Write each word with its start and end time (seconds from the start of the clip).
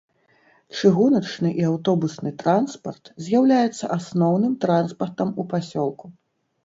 Чыгуначны 0.79 1.51
і 1.59 1.67
аўтобусны 1.71 2.31
транспарт 2.41 3.13
з'яўляецца 3.25 3.85
асноўным 3.99 4.53
транспартам 4.67 5.29
у 5.45 5.51
пасёлку. 5.53 6.05